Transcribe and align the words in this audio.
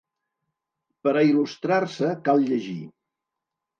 Per 1.07 1.13
a 1.19 1.23
il·lustrar-se, 1.27 2.09
cal 2.31 2.43
llegir. 2.47 2.79